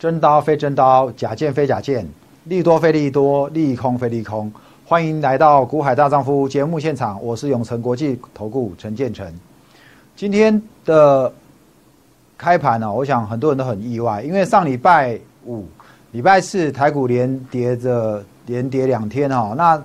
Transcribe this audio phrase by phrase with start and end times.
[0.00, 2.08] 真刀非真刀，假剑非假剑，
[2.44, 4.50] 利多非利多，利空非利空。
[4.86, 9.30] 欢迎来到《股海大丈夫》节目现场，我是永诚国际投顾陈建成。
[10.16, 11.30] 今天的
[12.38, 15.66] 开盘呢，我想很多人都很意外，因为上礼拜五、
[16.12, 19.52] 礼拜四台股连跌着连跌两天哦。
[19.54, 19.84] 那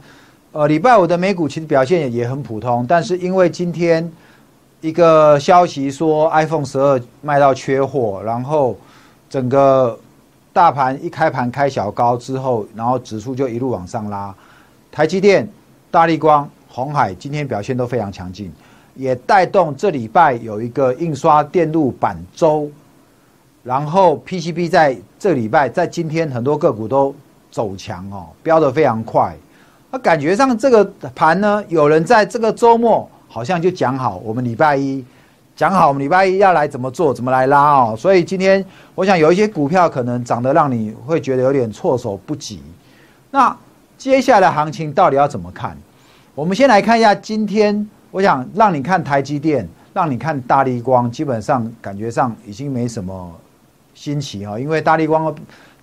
[0.53, 4.09] 呃，礼拜五的美股其实表现也很普通，但是因为今天
[4.79, 8.77] 一个消息说 iPhone 十二卖到缺货，然后
[9.29, 9.99] 整个
[10.55, 14.33] 大盘一开盘开小高之后，然后指数就一路往上拉。
[14.89, 15.45] 台积电、
[15.91, 18.49] 大力光、红海今天表现都非常强劲，
[18.95, 22.71] 也带动这礼拜有一个印刷电路板周，
[23.63, 27.13] 然后 PCB 在这礼拜在今天很多个股都
[27.51, 29.35] 走强哦，飙得非常快。
[29.91, 35.03] 那感觉上这个盘呢，有人在这个周末好像就讲好，我们礼拜一
[35.55, 37.95] 讲好，我们礼拜一要来怎么做，怎么来拉哦。
[37.97, 42.61] 所以今天我想有一些股票可能涨得让你会觉得有点措手不及。
[43.31, 43.55] 那
[43.97, 45.77] 接下来行情到底要怎么看？
[46.33, 53.31] 我们先来看一下今天，我想让你看台积电，让你看大力光，基本上感觉上已经没什么
[53.93, 55.33] 新奇哈，因为大力光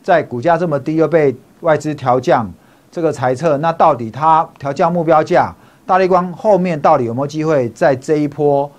[0.02, 2.46] 在股价这么低又被外资调降。
[2.90, 5.50] 这个猜测，那到底它调降目标价，
[5.86, 8.70] 大力光后面到底有没有机会在这一波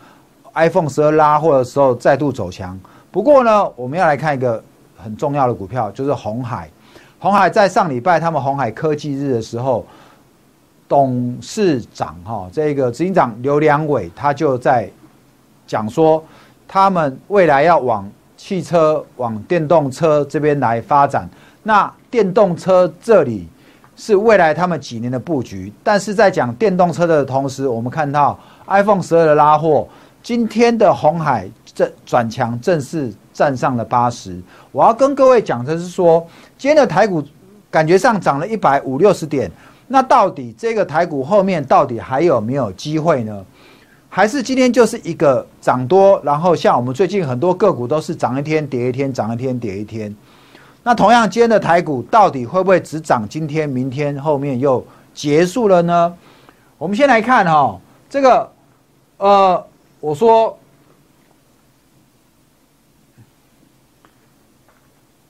[0.53, 2.79] iPhone 十二拉货的时候再度走强？
[3.11, 4.63] 不过呢，我们要来看一个
[4.97, 6.69] 很重要的股票，就是红海。
[7.19, 9.85] 红海在上礼拜他们红海科技日的时候，
[10.87, 14.89] 董事长哈这个执行长刘良伟他就在
[15.65, 16.23] 讲说，
[16.67, 21.29] 他们未来要往汽车、往电动车这边来发展。
[21.63, 23.47] 那电动车这里。
[23.95, 29.87] 是未来他们几年的布局，但是在讲电动车的同时，我们看到 iPhone 十二的拉货，
[30.23, 34.41] 今天的红海正转强，正式站上了八十。
[34.71, 36.25] 我要跟各位讲的是说，
[36.57, 37.21] 今天的台股
[37.69, 39.51] 感觉上涨了一百五六十点，
[39.85, 43.45] 那到底这个台股后面到底还有没有机会呢？
[44.07, 50.15] 还是今天就是一个涨多，然后像我们最近很多个股都是涨一天跌一天，涨一天跌一天。
[50.83, 56.13] 那同样，今天的台股到底会不会只涨今天、明天后面又结束了呢？
[56.77, 57.77] 我们先来看哈，
[58.09, 58.51] 这个，
[59.17, 59.65] 呃，
[60.03, 60.59] 我说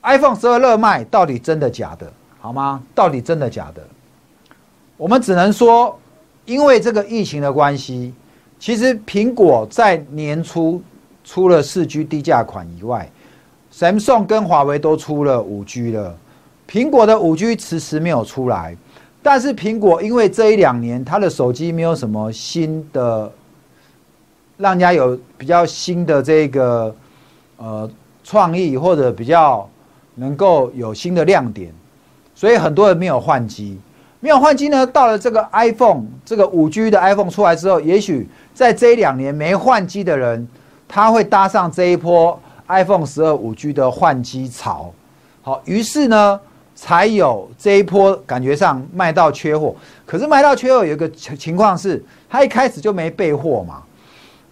[0.02, 2.12] ，iPhone 十二热卖到底真的假的？
[2.40, 2.82] 好吗？
[2.92, 3.86] 到底真的假的？
[4.96, 5.96] 我们只能说，
[6.44, 8.12] 因为这个疫情的关系，
[8.58, 10.82] 其实苹果在年初
[11.22, 13.08] 出了四 G 低价款以外。
[13.72, 16.18] Samsung 跟华为都出了五 G 了，
[16.68, 18.76] 苹果的五 G 迟迟没有出来。
[19.22, 23.30] 但是苹果因为这一两年它的手机没有什么新的，
[24.56, 26.94] 让人家有比较新的这个
[27.56, 27.90] 呃
[28.22, 29.68] 创意或者比较
[30.14, 31.72] 能够有新的亮点，
[32.34, 33.78] 所以很多人没有换机。
[34.20, 40.48] 没有换机呢，到了这个 iPhone 这个五 G 的 iPhone 出来之后，也许在这一两年没换机的人，
[40.88, 42.40] 他会搭上这一波。
[42.66, 44.90] iPhone 十二五 G 的换机潮，
[45.42, 46.40] 好，于是呢，
[46.74, 49.76] 才有这一波感觉上卖到缺货。
[50.06, 53.82] 可是卖到缺货有一个情情况是，它一开始就没备货嘛，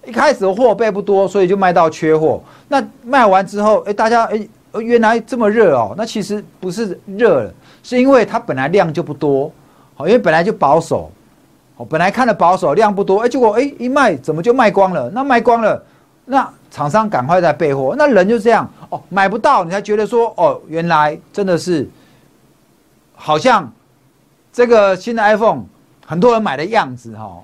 [0.07, 2.43] 一开始的货备不多，所以就卖到缺货。
[2.69, 4.49] 那卖完之后，哎，大家哎，
[4.81, 5.95] 原来这么热哦。
[5.97, 9.51] 那其实不是热了，是因为它本来量就不多，
[9.95, 11.11] 好，因为本来就保守，
[11.77, 15.11] 好，本来看的保守量不多，哎，结果哎一卖怎么就卖光了？
[15.11, 15.85] 那卖光了，
[16.25, 16.49] 那。
[16.73, 21.87] 厂商赶快在备货，那人就这样哦，买不到你才觉得说哦，原来真的是
[23.15, 23.71] 好像
[24.51, 25.65] 这个新的 iPhone
[26.07, 27.37] 很多人买的样子哈，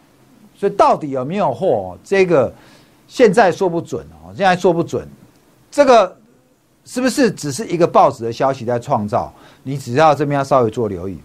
[0.59, 2.53] 所以到底有没有货，这个
[3.07, 5.09] 现在说不准哦，现在说不准，
[5.71, 6.17] 这个
[6.85, 9.33] 是不是只是一个报纸的消息在创造？
[9.63, 11.17] 你只要这边要稍微做留意。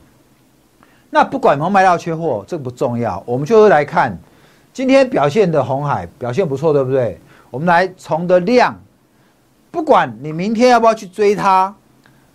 [1.09, 4.15] 那不管有没有卖到缺货，这个不重要，我们就是来看
[4.71, 7.19] 今天表现的红海表现不错，对不对？
[7.49, 8.79] 我们来从的量，
[9.71, 11.73] 不管你明天要不要去追它，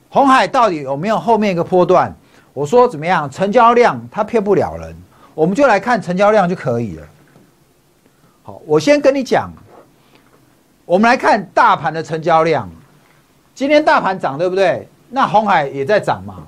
[0.08, 2.12] 红海到底有没有后面一个波段？
[2.52, 3.30] 我说怎么样？
[3.30, 4.96] 成交量它骗不了人，
[5.38, 7.06] 我们就来看成交量就可以了。
[8.42, 9.52] 好，我先跟你讲，
[10.84, 12.68] 我们来看大盘的成交量。
[13.54, 14.88] 今天大盘涨对不对？
[15.10, 16.44] 那红海也在涨嘛。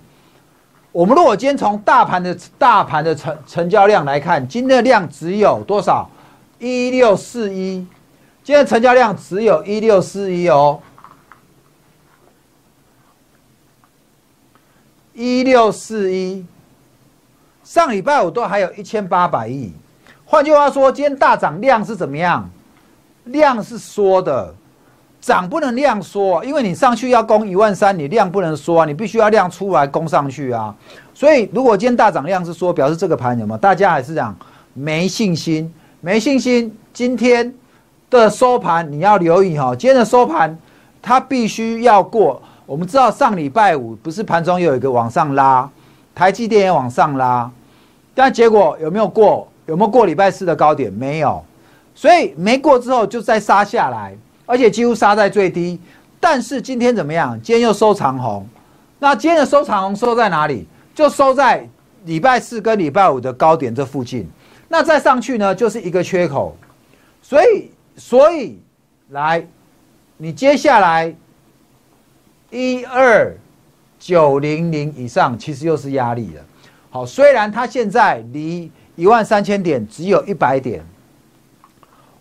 [0.91, 6.11] 我们如果今天从大盘的大盘的成成交量来看，今天的量只有多少？
[6.59, 7.87] 一六四一。
[8.43, 10.81] 今天成交量只有一六四一哦，
[15.15, 16.45] 一六四一，
[17.71, 19.73] 上礼拜五都还有一千八百亿。
[20.25, 22.51] 换句话说，今天大涨量是怎么样？
[23.27, 24.53] 量是缩的，
[25.21, 30.75] 涨不能量缩，因为你上去要攻一万三，你量不能缩啊，你必须要量出来攻上去啊。
[31.15, 33.59] 所以如果今天大涨量是说，表示这个盘有没有？
[33.59, 34.35] 大家还是讲
[34.75, 36.77] 没信心，没信心。
[36.93, 37.55] 今天
[38.11, 40.59] 的收盘你要留意哈，今天的收盘
[41.01, 42.43] 它必须要过。
[42.67, 45.71] 我们知道上礼拜五不是盘中有一个往上拉，
[46.17, 47.49] 台积电也往上拉，
[48.21, 49.49] 但结果有没有过？
[49.65, 50.93] 有没有过礼拜四的高点？
[50.93, 51.43] 没有，
[51.95, 54.15] 所以没过之后就再杀下来。
[54.45, 55.81] 而且几乎杀在最低，
[56.21, 57.41] 但是今天怎么样？
[57.41, 58.47] 今天又收长红，
[58.99, 60.67] 那今天的收长红收在哪里？
[60.95, 61.67] 就收在
[62.05, 64.29] 礼拜四跟礼拜五的高点这附近。
[64.69, 66.55] 那再上去呢，就是一个缺口。
[67.23, 68.61] 所以，所以
[69.09, 69.43] 来，
[70.19, 71.15] 你接下来
[72.51, 73.35] 一二
[73.99, 76.43] 九零零以上，其实又是压力了。
[76.91, 80.85] 好，虽然它现在离一万三千点只有一百点。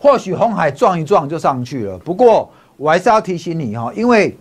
[0.01, 4.38] 或许红海撞一撞就上去了，不过我还是要提醒你哈，因为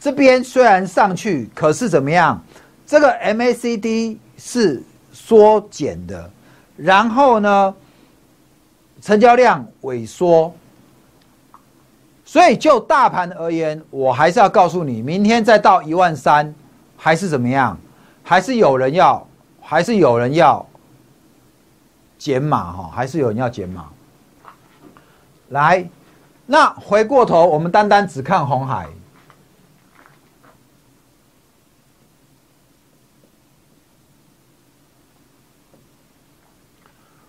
[0.00, 2.42] 这边虽然上去，可是怎么样？
[2.84, 4.82] 这个 MACD 是
[5.12, 6.28] 缩减的，
[6.76, 7.74] 然后呢，
[9.00, 10.52] 成交量萎缩，
[12.24, 16.52] 所以就大盘而言，我还是要告诉你，明天再到一万三，
[16.96, 17.78] 还是怎么样？
[18.24, 19.24] 还是有人要，
[19.68, 20.64] 还是有人要
[22.16, 23.88] 减码哈，还是有人要减码。
[25.48, 25.84] 来，
[26.46, 28.86] 那回过头，我们单单只看红海。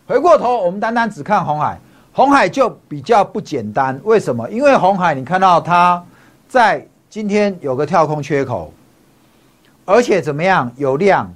[0.05, 1.79] 回过头，我们单单只看红海，
[2.13, 3.99] 红海就比较不简单。
[4.03, 4.47] 为什么？
[4.51, 6.05] 因为红海，你看到它
[6.47, 8.71] 在今天有个跳空缺口，
[9.85, 11.33] 而且怎么样有量。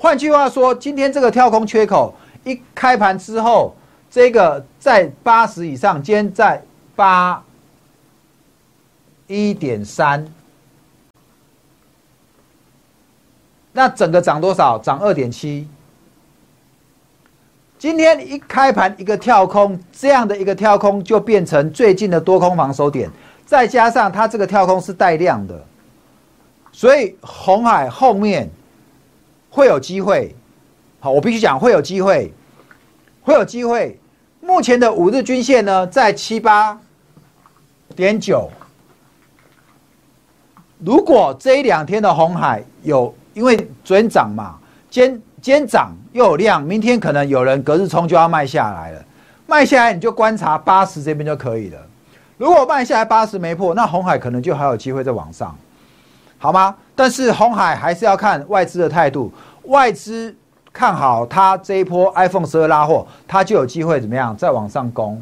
[0.00, 2.14] 换句话说，今天这个跳空缺口
[2.44, 3.76] 一开盘之后。
[4.12, 6.60] 这个在八十以上，今天在
[6.96, 7.40] 八
[9.28, 10.26] 一点三，
[13.70, 14.76] 那整个涨多少？
[14.78, 15.68] 涨二点七。
[17.78, 23.08] 今天一开盘一个跳空，这样的一个跳空就变成最近的多空防守点，
[23.46, 25.64] 再加上它这个跳空是带量的，
[26.72, 28.50] 所以红海后面
[29.50, 30.34] 会有机会。
[31.00, 32.32] 好，我必须讲会有机会，
[33.22, 33.98] 会有机会。
[34.40, 36.78] 目前的五日均线呢，在七八
[37.94, 38.50] 点九。
[40.78, 44.56] 如果这一两天的红海有，因为昨天涨嘛，
[44.88, 45.10] 今
[45.42, 49.04] 今天涨又有量，明天可能有人隔日冲就要卖下来了。
[49.46, 51.78] 卖下来你就观察八十这边就可以了。
[52.38, 55.54] 如果卖下来八十没破，那红海可能就还有机会再往上，
[56.38, 56.74] 好吗？
[57.00, 59.32] 但是红海还是要看外资的态度，
[59.64, 60.36] 外资。
[60.72, 65.20] 看好它这一波 iPhone 十二拉货，它就有机会怎么样再往上攻，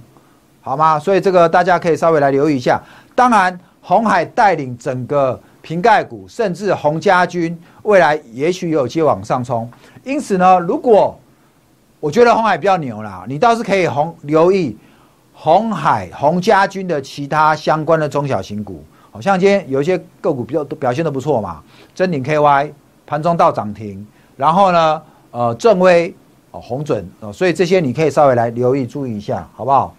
[0.60, 0.98] 好吗？
[0.98, 2.78] 所以这个大家可以稍微来留意一下。
[3.14, 9.70] 当然，红海带领整个瓶盖股，甚至红家军未来也许有机会往上冲。
[10.04, 11.18] 因此呢，如果
[11.98, 14.76] 我觉得红海比较牛啦，你倒是可以红留意
[15.32, 18.84] 红海、红家军的其他相关的中小型股，
[19.18, 21.60] 好像今天有一些个股比较表现的不错嘛，
[21.92, 22.70] 真鼎 KY
[23.04, 24.06] 盘中到涨停，
[24.36, 25.02] 然后呢？
[25.32, 26.14] 呃，正威
[26.52, 29.92] 哦，红准哦，所以这些你可以稍微来留意、注意一下，好不好？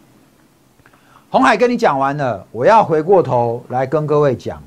[1.29, 4.63] 红海跟你讲完了，我要回过头来跟各位讲，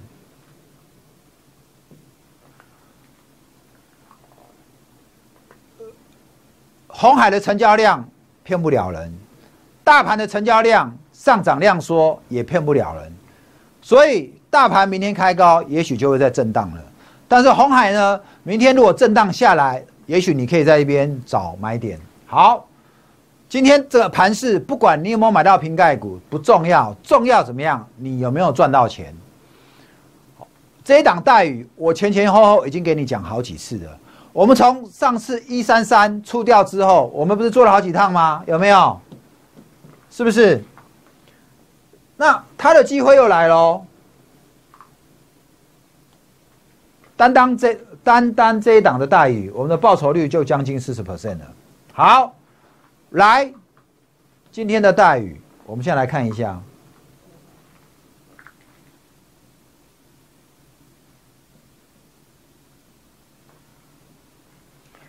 [6.88, 8.06] 红海的成交量
[8.44, 9.18] 骗不了人，
[9.82, 13.12] 大盘的成交量上涨量说也骗不了人，
[13.80, 16.82] 所以大盘明天开高，也许就会在震荡了。
[17.26, 21.98] 但是红海呢，明天如果震荡下来，也许你可以在一边找买点。
[22.26, 22.66] 好，
[23.48, 27.82] 今天这个盘市，不管你有没有买到瓶盖股，不重要，重要怎么样？
[27.96, 29.14] 你有没有赚到钱？
[30.84, 33.98] 这一档待遇，我前前后后已经给你讲好几次了。
[34.34, 38.44] 我们从上次一三三出掉之后，我们不是做了好几趟吗？
[38.46, 39.00] 有没有？
[40.10, 40.62] 是不是？
[42.18, 43.82] 那他的机会又来喽。
[47.16, 47.78] 担当这。
[48.04, 51.54] 单单这一档的待遇，我们的报酬率就将近四十 percent 了。
[51.92, 52.34] 好，
[53.10, 53.54] 来，
[54.50, 56.60] 今天的待遇，我们先来看一下，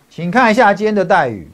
[0.08, 1.48] 请看一下今天的待遇，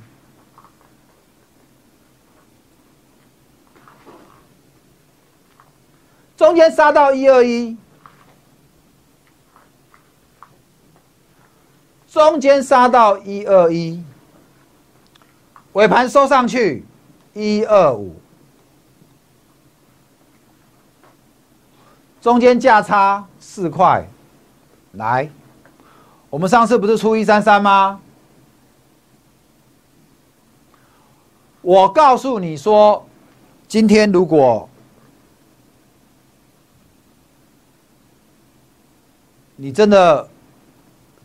[6.36, 7.74] 中间杀到一二一。
[12.10, 14.02] 中间杀到一二一，
[15.74, 16.84] 尾盘收上去
[17.34, 18.16] 一二五，
[22.20, 24.04] 中间价差四块，
[24.94, 25.30] 来，
[26.28, 28.00] 我们上次不是出一三三吗？
[31.62, 33.06] 我告诉你说，
[33.68, 34.68] 今天如果
[39.54, 40.28] 你真的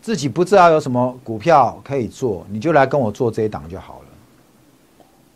[0.06, 4.06] 自己不知道有什么股票可以做，你就来跟我做这一档就好了。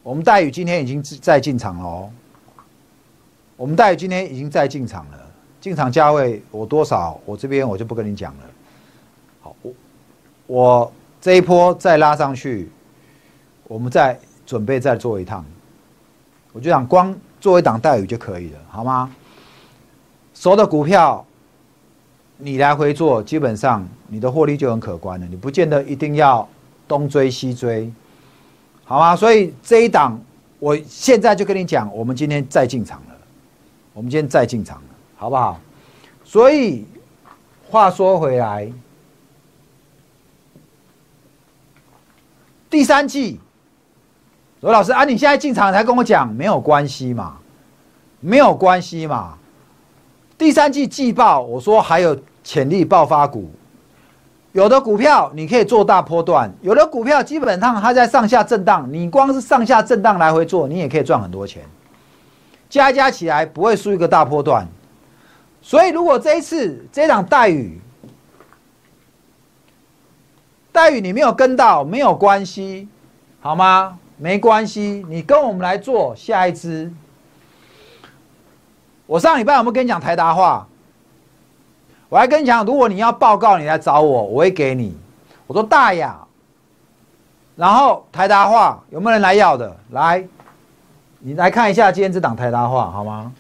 [0.04, 2.08] 我们戴宇今天已经在进场了哦。
[3.58, 5.18] 我们戴宇今天已经在进场了，
[5.60, 7.20] 进场价位我多少？
[7.26, 8.44] 我这边我就不跟你讲了。
[9.42, 9.74] 好，我
[10.46, 12.70] 我这一波再拉上去，
[13.68, 15.44] 我们再准备再做一趟。
[16.54, 17.12] 我就想光
[17.42, 19.12] 做一档戴宇就可以了，好吗？
[20.32, 21.26] 所有的股票。
[22.42, 25.28] 你来回做，基本上你的获利就很可观了。
[25.28, 26.48] 你不见得一定要
[26.88, 27.92] 东追西追，
[28.86, 29.14] 好吗？
[29.14, 30.18] 所以这一档，
[30.58, 33.16] 我现在就跟你讲，我们今天再进场了，
[33.94, 35.60] 我们今天再进场了，好不好？
[36.24, 36.86] 所以
[37.70, 38.72] 话说回来，
[42.70, 43.38] 第三季，
[44.62, 47.38] 罗老师啊，你现在进场才跟我讲，没有关系嘛，
[48.22, 49.36] 没有关系嘛。
[50.40, 52.18] 第三季季报，我说还有。
[52.42, 53.48] 潜力爆发股，
[54.54, 61.62] 有的股票你可以做大波段，有的股票基本上它在上下震荡，你光是上下震荡来回做，你也可以赚很多钱，
[62.68, 64.66] 加加起来不会输一个大波段。
[65.62, 67.80] 所以如果这一次这场待遇，
[70.72, 72.88] 待遇你没有跟到，没有关系，
[73.42, 74.00] 好吗？
[74.18, 76.92] 没关系，你跟我们来做下一支。
[79.10, 80.68] 我上礼拜有没有跟你讲台达话？
[82.10, 84.96] 我还跟你讲，如果你要报告，你来找我，我会给你。
[85.48, 86.16] 我说大雅，
[87.56, 89.76] 然后台达话有没有人来要的？
[89.90, 90.24] 来，
[91.18, 93.34] 你来看一下今天这档台达话好吗？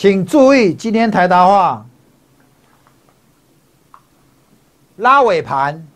[0.00, 1.84] 请注意，今天台达化。
[4.96, 5.86] 拉尾盘，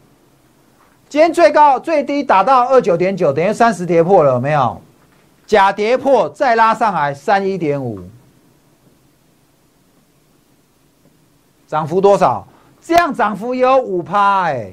[1.08, 4.78] 今天最高最低打到二九点九，等于三十跌破了，有没有？
[5.46, 7.98] 假跌破再拉上来三一点五，
[11.66, 12.46] 涨幅多少？
[12.82, 14.70] 这样涨幅有五趴哎。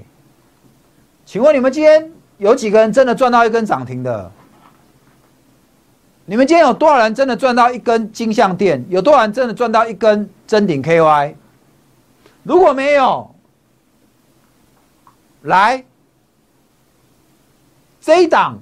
[1.26, 4.30] 请问你们今天有几个人真的赚到一根涨停的？
[6.32, 8.82] 你们今天有多少人真的赚到一根金相店？
[8.88, 11.36] 有多少人真的赚到一根真顶 KY？
[12.44, 13.36] 如果没有，
[15.42, 15.84] 来，
[18.00, 18.58] 这一档，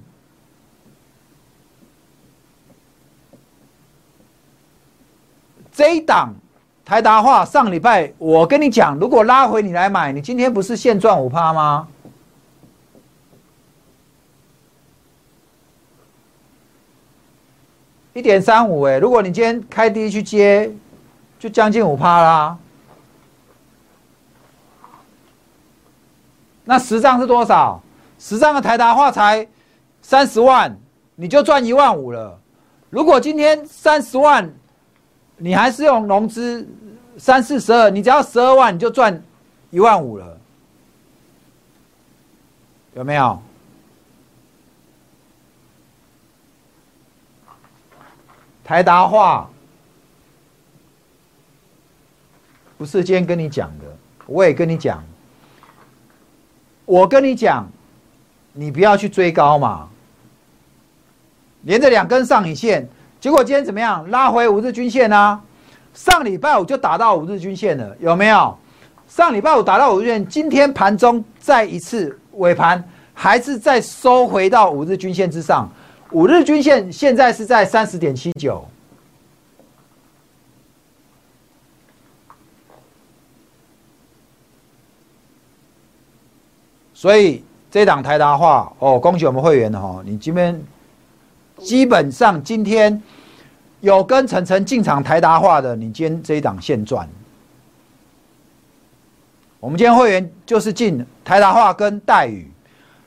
[5.72, 6.34] 这一档
[6.84, 11.88] 台达化上礼拜我跟你讲，如果拉回你来买，你今天不是现赚五趴吗？
[18.20, 20.70] 一点三五哎，如果你今天开低去接，
[21.40, 22.58] 就将近五趴啦。
[26.66, 27.82] 那十张是多少？
[28.20, 29.48] 十张的台达化才
[30.02, 30.78] 三十万，
[31.16, 32.38] 你就赚一万五了。
[32.90, 34.54] 如果今天三十万，
[35.38, 36.68] 你还是用融资
[37.18, 39.24] 三四十二，你只要十二万，你就赚
[39.70, 40.38] 一万五了，
[42.96, 43.42] 有没有？
[48.70, 49.50] 台达化
[52.78, 53.86] 不是今天跟你讲的，
[54.28, 55.04] 我也跟你讲。
[56.86, 57.68] 我跟你讲，
[58.54, 59.90] 你不要去追高嘛，
[61.64, 62.88] 连着两根上影线，
[63.20, 64.08] 结果今天怎么样？
[64.12, 65.42] 拉回五日均线呢？
[65.96, 68.56] 上礼拜五就打到五日均线了，有没有？
[69.08, 75.68] 上礼拜五打到五日线，今天盘中再一次尾盘还是再收回到五日均线之上，
[76.12, 78.68] 五日均线现在是在三十点七九。
[86.94, 90.02] 所以这档台达化哦，恭喜我们会员哈！
[90.04, 90.62] 你今天
[91.58, 93.02] 基本上今天
[93.80, 97.08] 有跟晨晨进场台达化的，你今天这一档现赚。
[99.62, 102.52] 我们今天会员就是进台达化跟待遇，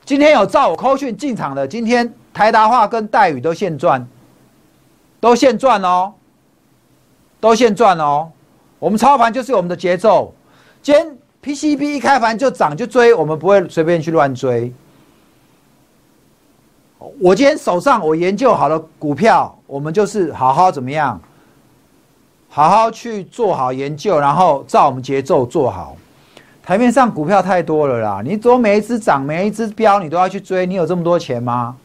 [0.03, 4.07] 今天有照我扣讯进场的，今天台达化跟待宇都现赚，
[5.19, 6.13] 都现赚哦，
[7.39, 8.31] 都现赚哦。
[8.79, 10.33] 我们操盘就是我们的节奏，
[10.81, 11.17] 今天。
[11.43, 14.73] PCB 一开盘就涨就追，我们不会随便去乱追。
[17.19, 21.19] 我今天手上我研究好了股票，我们就是好好怎么样，
[22.47, 25.97] 好好去做好研究，然后照我们节奏做好。
[26.63, 31.75] 台面上股票太多了啦，你做每一只涨，每一只标，你都要去追，你有这么多钱吗？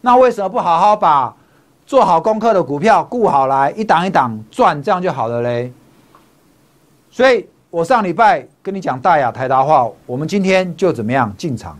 [0.00, 1.34] 那为什么不好好把
[1.86, 5.72] 做好功课的股票顾好来，一档一档赚，这样就好了嘞？
[7.10, 11.78] 所以我上礼拜跟你讲大雅台达话，我们今天就怎么样进场？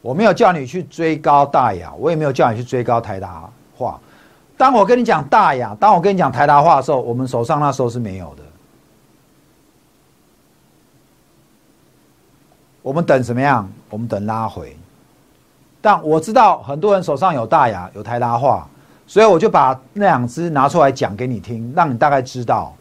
[0.00, 4.00] 我没有叫你去追高大雅，我也没有叫你去追高台达话。
[4.56, 8.43] 当我跟你讲大雅，当我跟你讲台达话的时候，我们手上那时候是没有的。
[12.84, 13.66] 我们等什么样？
[13.88, 14.76] 我们等拉回。
[15.80, 18.68] 但我知道很多人手上有大牙、有台拉话，
[19.06, 22.74] 所以我就把那两只拿出来讲给你听，让你大概知道。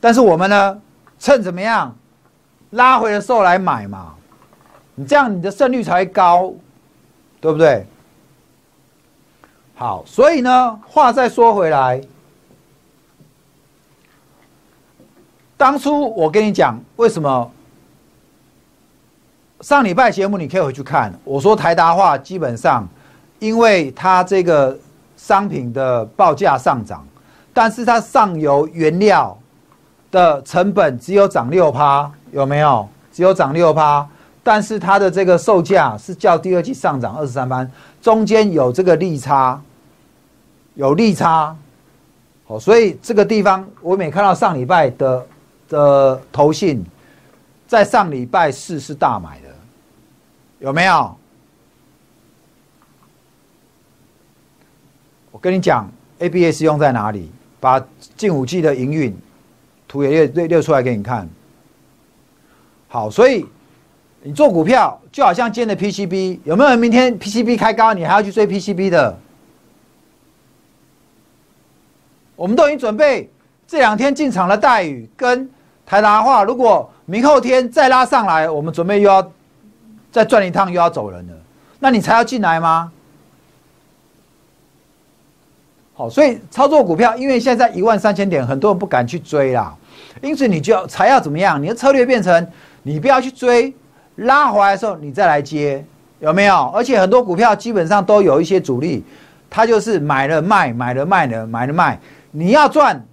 [0.00, 0.80] 但是我们呢，
[1.18, 1.94] 趁怎么样
[2.70, 4.14] 拉回的时候来买嘛？
[4.94, 6.50] 你这样你的胜率才高，
[7.42, 7.86] 对不对？
[9.74, 12.00] 好，所以呢，话再说回来，
[15.58, 17.50] 当初我跟你讲，为什么
[19.64, 22.86] 上礼拜节目你可以回去看，我说台达化基本上，
[23.38, 24.76] 因为它这个
[25.16, 27.02] 商品的报价上涨，
[27.54, 29.34] 但是它上游原料
[30.10, 32.86] 的成本只有涨六趴，有没有？
[33.10, 34.06] 只有涨六趴，
[34.42, 37.70] 但是它的这个售价是较第二季上涨二十三番，
[38.02, 39.58] 中间有这个利差。
[40.74, 41.56] 有利差，
[42.46, 45.26] 好，所以这个地方我每看到上礼拜的
[45.70, 46.84] 的投信，
[47.66, 49.53] 在上礼拜四是大买的，
[50.64, 51.14] 有没有？
[55.30, 55.86] 我跟你讲
[56.20, 57.30] ，ABS 用在哪里？
[57.60, 57.78] 把
[58.16, 59.14] 近五 G 的营运
[59.86, 61.28] 图也列列出来给你看。
[62.88, 63.44] 好，所以
[64.22, 69.18] 你做股票就好像今天的 PCB，有没有人明天 PCB 开高，你还要去追 PCB 的？
[72.36, 73.30] 我们都已经准备
[73.66, 75.46] 这两天进场的待遇跟
[75.84, 79.30] 台达话，如果明后天再拉上来，我们准备又要
[80.14, 81.32] 再转一趟，又要走人了。
[81.80, 82.92] 那你才要进来吗？
[85.92, 89.76] 好，所以操作股票，因为现在一万三千点，很多人不敢去追啦。
[90.22, 91.60] 因此，你就要才要怎么样？
[91.60, 92.46] 你的策略变成
[92.84, 93.74] 你不要去追，
[94.14, 95.84] 拉回来的时候你再来接，
[96.20, 96.68] 有没有？
[96.68, 99.04] 而且很多股票基本上都有一些主力，
[99.50, 101.98] 他就是买了卖，买了卖了，买了卖。
[102.30, 103.04] 你要赚，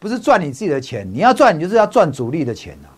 [0.00, 2.90] 不是赚你自己的钱，你要赚，你就是要赚主力的钱啊，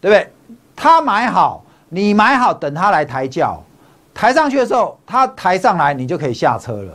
[0.00, 0.28] 对不对？
[0.76, 3.60] 他买好，你买好，等他来抬轿，
[4.14, 6.92] 抬上去的时候，他抬上来，你就可以下车了。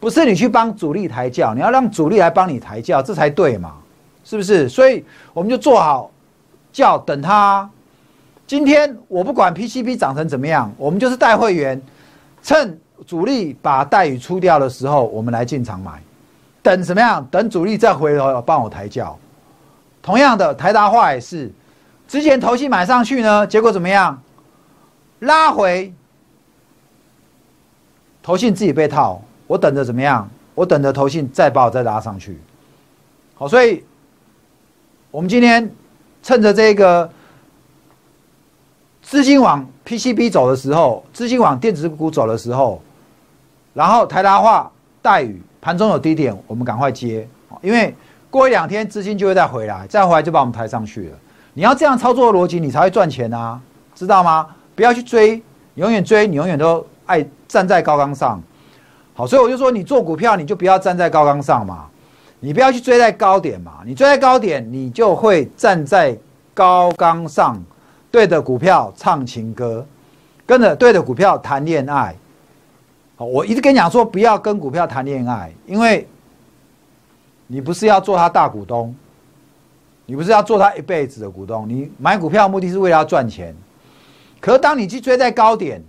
[0.00, 3.74] 不是你去帮主力抬轿，你要让主力来帮你抬轿，这才对嘛？
[4.24, 4.68] 是不是？
[4.68, 6.10] 所以我们就做好
[6.72, 7.68] 轿，等他。
[8.46, 11.80] 今天我不管 PCB 涨成怎么样，我们就是带会员，
[12.42, 12.78] 趁。
[13.04, 16.00] 主力把待遇出掉的时候，我们来进场买，
[16.62, 17.26] 等什么样？
[17.32, 19.18] 等主力再回头帮我抬轿。
[20.00, 21.50] 同样的，台达化也是，
[22.12, 24.22] 之前投信买上去呢，结果怎么样？
[25.20, 25.90] 拉回，
[28.22, 30.28] 投信自己被套，我等着怎么样？
[30.54, 32.38] 我等着投信再把我再拉上去。
[33.34, 33.82] 好，所以
[35.10, 35.74] 我们今天
[36.22, 37.10] 趁着这个。
[39.00, 42.82] 资金往 PCB 走的时候，资金往电子股走的时候，
[43.72, 44.70] 然后台达化、
[45.00, 47.26] 待遇盘中有低点，我们赶快接，
[47.62, 47.94] 因为
[48.30, 51.18] 过一两天资金就会再回来，再回来就把我们抬上去了。
[51.54, 53.60] 你要这样操作的逻辑，你才会赚钱啊，
[53.94, 54.46] 知道吗？
[54.74, 55.42] 不要去追，
[55.74, 58.42] 永远追，你永远都爱站在高岗上。
[59.14, 61.86] 好，所以我就说，你做股票，你就不要站在高岗上嘛，
[62.40, 66.16] 你不要去追在高点嘛，你追在高点，你就会站在
[66.54, 67.62] 高岗上。
[68.10, 69.86] 对着股票唱情歌，
[70.44, 72.14] 跟着对的股票谈恋爱。
[73.16, 76.06] 好，我一直跟你讲说，不要跟股票谈恋爱，因为
[77.46, 78.94] 你不是要做他大股东，
[80.12, 81.66] 你不是要做他一辈子的股东。
[81.66, 83.56] 你买股票目的是为了要赚钱。
[84.42, 85.82] 可当你去追在高点，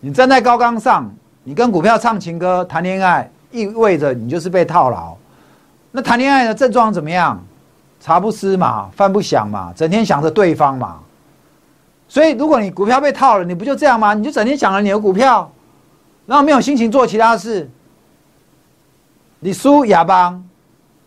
[0.00, 1.10] 你站在高岗上，
[1.44, 5.16] 你跟股票唱情歌谈恋爱，意味着你就是被套牢。
[5.90, 7.42] 那谈恋爱的症状怎么样？
[8.00, 11.00] 茶不思嘛，饭不想嘛，整天想着对方嘛。
[12.06, 14.12] 所以，如果你股票被套了，你不就这样吗？
[14.12, 15.50] 你就整天想着你的股票，
[16.26, 17.70] 然后没有心情做其他事。
[19.40, 20.44] 你输亚邦，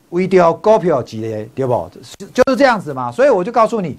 [0.09, 1.89] 微掉股票几列，对不？
[2.33, 3.11] 就是这样子嘛。
[3.11, 3.97] 所以我就告诉你，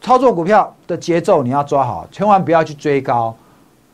[0.00, 3.34] 操作股票的节奏你要抓好，千万不要去追高，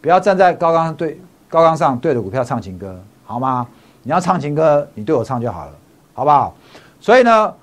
[0.01, 3.67] 不要站在高岗对高岗上对着股票唱情歌，好吗？
[4.03, 5.73] 你要唱情歌，你对我唱就好了，
[6.13, 6.55] 好不好？
[7.01, 7.55] 所以呢，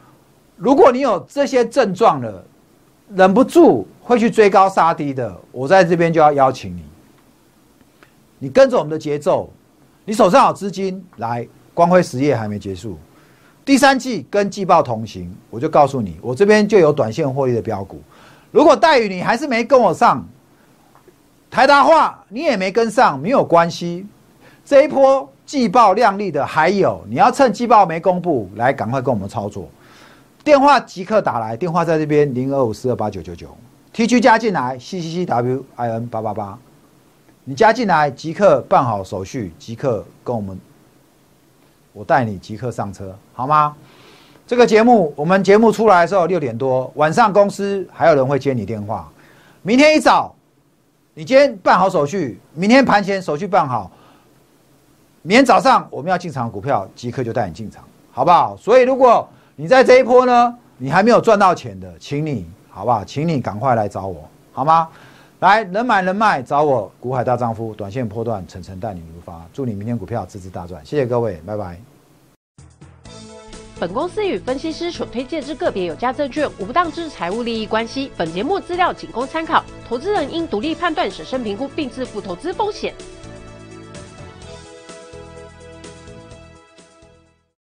[0.56, 2.44] 如果你有这些症状了，
[3.16, 3.88] 忍不住。
[4.04, 6.84] 会去追高杀低的，我在这边就要邀请你，
[8.40, 9.50] 你跟着我们的节奏，
[10.04, 13.00] 你你手上有资金来，光辉实业还没结束，
[13.64, 18.02] 第三季跟季报同行，我就告诉你，我这边就有短线获利的标股。
[18.52, 20.28] 如果待遇你还是没跟我上，
[21.50, 24.06] 台达化你也没跟上，没有关系。
[24.66, 29.70] 这一波季报亮丽的还有，你要趁季报没公布来赶快跟我们操作。
[30.44, 33.48] 电话即刻打来，电话在这边零二五四二八九九九
[33.94, 36.58] ，T G 加进来，C C C W I N 八八八，
[37.44, 40.60] 你加进来即刻办好手续，即刻跟我们，
[41.94, 43.76] 我带你即刻上车，好吗？
[44.48, 49.10] 这个节目我们节目出来的时候六点多，晚上公司还有人会接你电话。
[49.62, 50.36] 明天一早，
[51.14, 53.90] 你今天办好手续，明天盘前手续办好，
[55.22, 58.58] 明天早上我们要进场股票，即刻就带你进场，好不好？
[58.58, 63.06] 所以如果你在这一波呢，你还没有赚到钱的，请你好不好？
[63.06, 64.90] 请你赶快来找我，好吗？
[65.42, 71.82] 来，能买能卖，找我股海大丈夫，短线波段，层层带你如发，祝你明天股票支支大赚，谢谢各位，拜拜。
[73.80, 82.94] 本公司与分析师所推荐之个别有价证券无不当之财务利益关系，本节目资料仅供参考，投资人应独立判断、审慎评估并自负投资风险。